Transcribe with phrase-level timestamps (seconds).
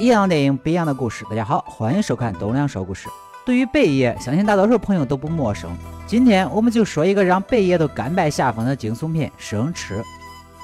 [0.00, 1.24] 一样的电影，不一样的故事。
[1.28, 3.08] 大家好，欢迎收看东梁说故事。
[3.44, 5.76] 对于贝爷，相信大多数朋友都不陌生。
[6.06, 9.98] 今天我们就说一个让贝爷都甘拜下风的惊悚片《生吃》。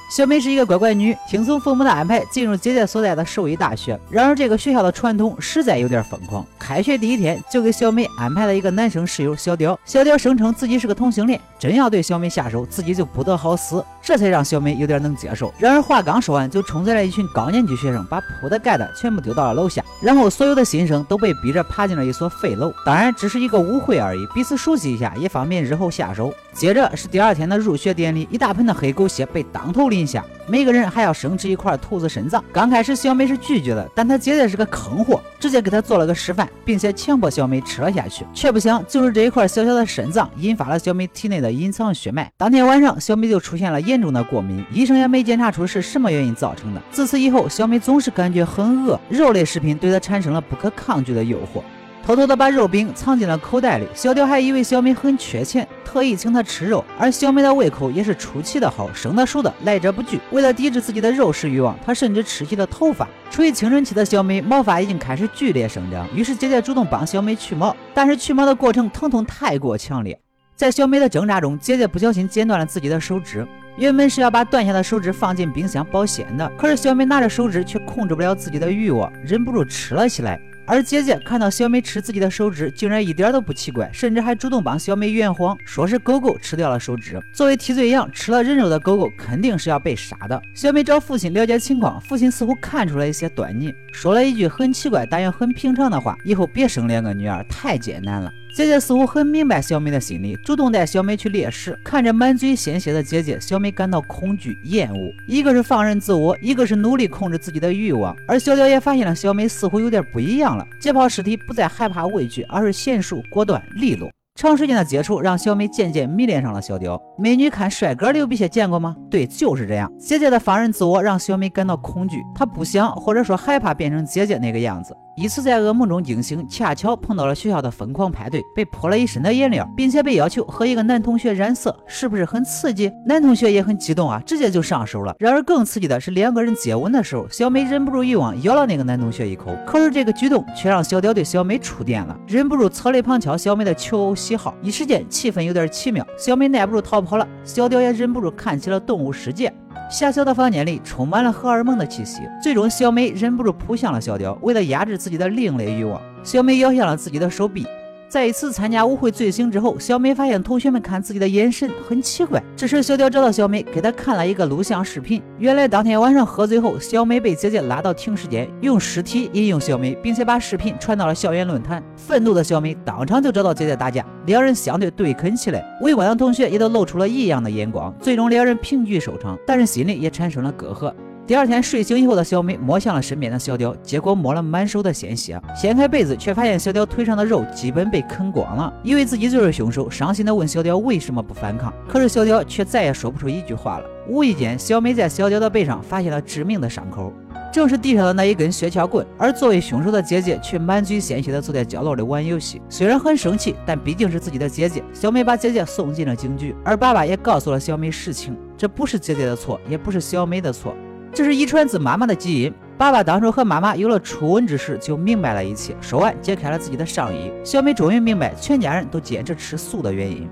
[0.09, 3.99] 小美是一个乖乖女，听从父母的安排进入姐姐所在的兽医大学。
[4.09, 6.47] 然而这个学校的传统实在有点疯狂。
[6.57, 9.77] 开学第一天就给小美安排了一个男生室友小屌。
[9.85, 13.85] 小屌声称自己是个同性恋，真要对小美下手，自己就不得好死。
[14.05, 15.53] 这才让小美有点能接受。
[15.59, 19.83] 然而话刚说完，就冲进来一群高年级学生，把铺的盖的全部丢到了楼下。
[20.03, 22.73] 然后所有的新生都被逼着爬进了一所废楼。
[22.85, 26.33] 当然只是一个舞会而已，彼此熟悉一下，也方便日后下手。
[26.53, 32.45] 接着是第二天的入学典礼，一大盆的黑狗血被当头淋下，每个人还要生吃一块兔子肾脏。
[32.53, 38.25] 刚开始小美是拒绝的，但她姐姐是个坑货，直接给她做了个示范，并且强迫小美吃了下去。
[38.35, 42.31] 却不想就是这一块小小的肾脏引发了小美体内的隐藏血脉。
[42.37, 46.83] 当天晚上，小美就出现了严严重的过敏，医生也没检查出是什么原因造成的。
[46.91, 51.63] 自此以后，小美总是感觉很饿，肉类食品对她产生了不可抗拒的诱惑。
[52.05, 56.85] 偷偷的把肉饼藏进了口袋里，小雕还以为小美很缺钱，特意请她吃肉。
[56.99, 60.19] 而小美的胃口也是出奇的好，生的熟的来者不拒。
[60.33, 63.09] 为了抵制自己的肉食欲望，她甚至吃起了头发。
[63.31, 70.21] 处于青春期的小美毛发已经开始剧烈生长，于是姐姐主动帮小美去毛，但是去毛的过程疼痛太过强烈，
[70.55, 73.47] 在小美的挣扎中，姐姐不小心剪断了自己的手指。
[73.77, 80.41] 原本是要把断下的手指放进冰箱保鲜的，可是小美拿着手指却控制不了自己的欲望，忍不住吃了起来。
[80.67, 87.21] 而姐姐看到小美吃自己的手指，竟然一点都不奇怪，甚至还主动帮小美圆谎，说是狗狗吃掉了手指。
[87.35, 90.41] 作为替罪羊，吃了人肉的狗狗肯定是要被杀的。
[90.55, 101.77] 小美找父亲了解情况，父亲似乎看出了一些端倪，说了一句很奇怪但又很平常的话：“以后别生两个女儿，太艰难了。”姐姐似乎很明白小美的心理，主动带小美去猎食。
[101.85, 105.11] 看着满嘴鲜血的姐姐，小美感到恐惧、厌恶。
[105.27, 108.15] 一个是放任自我，一个是努力控制自己的欲望。
[108.29, 114.09] 而小雕也发现了小美似乎有点不一样了，解剖尸体不再害怕畏惧，而是娴熟、果断、利落。
[114.37, 117.01] 长时间的接触让小美渐渐迷恋上了小雕。
[117.19, 118.95] 美女看帅哥流鼻血见过吗？
[119.11, 119.93] 对，就是这样。
[119.99, 124.97] 姐姐的放任自我让小美感到恐惧，她不想或者说害怕变成姐姐那个样子。
[125.17, 132.91] 一次在噩梦中惊醒，恰巧碰到了学校的疯狂派对，被泼了一身的颜料，并且被要求和一个男同学染色，是不是很刺激？
[133.07, 135.15] 男同学也很激动啊，直接就上手了。
[135.21, 146.05] 然而更刺激的是两个人接吻的时候，小美忍不住欲望咬了那个男同学一口，可是这个举动却让小屌对小美触电了，忍不住侧肋旁敲小美的求偶喜好，一时间气氛有点奇妙。
[146.19, 149.53] 小美耐不住逃跑了，小屌也忍不住看起了动物世界。
[149.91, 154.37] 狭小的房间里充满了荷尔蒙的气息，最终小美忍不住扑向了小雕。
[154.43, 157.67] 为了压制自己的另类欲望，小美咬向了自己的手臂。
[158.15, 162.41] 在一次参加舞会醉醒之后，小美发现同学们看自己的眼神很奇怪。
[162.55, 165.21] 这时，小雕找到小美，给她看了一个录像视频。
[165.37, 171.83] 原来，当天晚上喝醉后，小美被姐姐拉到停尸间，用尸体引诱小美，并且把视频传到了校园论坛。
[171.97, 175.65] 愤怒的小美当场就找到姐姐打架，两人相对对啃起来。
[175.83, 177.93] 围观的同学也都露出了异样的眼光。
[177.99, 180.95] 最终，两人平局收场，但是心里也产生了隔阂。
[181.27, 185.41] 第二天睡醒以后的小美摸向了身边的小雕，结果摸了满手的鲜血。
[185.57, 188.71] 掀开被子，却发现小雕腿上的肉基本被啃光了。
[188.83, 191.73] 以为自己就是凶手，伤心的问小雕为什么不反抗。
[191.89, 193.87] 可是小雕却再也说不出一句话了。
[194.07, 197.11] 无意间，小美在小雕的背上发现了致命的伤口，
[197.51, 199.07] 正是地上的那一根雪橇棍。
[199.17, 202.61] 而作为凶手的姐姐却满嘴鲜血的坐在角落里玩游戏。
[202.69, 204.85] 虽然很生气，但毕竟是自己的姐姐。
[204.93, 208.37] 小美把姐姐送进了警局，而爸爸也告诉了小美实情。
[208.59, 210.75] 这不是姐姐的错，也不是小美的错。
[211.15, 212.53] 这是遗传自妈妈的基因。
[212.77, 215.77] 爸爸当初和妈妈有了初吻之时，就明白了一切。
[215.81, 217.31] 说完，解开了自己的上衣。
[217.45, 220.29] 小美终于明白全家人都坚持吃素的原因。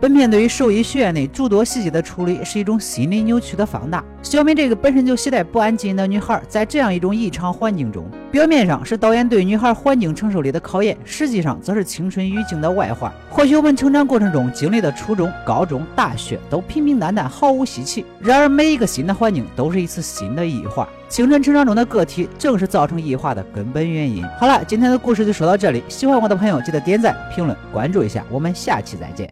[0.00, 4.04] 本片对于兽医学院内诸多细节的处理，是一种心理扭曲的放大。
[4.22, 13.12] 小美这个本身就携带不安基因的女孩，在这样一种异常环境中，表面上是导演对女孩环境承受力的考验，实际上则是青春语境的外化。
[13.30, 18.04] 或许我们成长过程中经历的初中、高中、大学都平平淡淡，毫无稀奇。
[18.18, 20.88] 然而，每一个新的环境都是一次新的异化。
[21.08, 24.24] 青春成长中的个体，正是造成异化的根本原因。
[24.38, 25.82] 好了，今天的故事就说到这里。
[25.88, 28.24] 喜欢我的朋友，记得点赞、评论、关注一下。
[28.30, 29.22] 我们下期再见。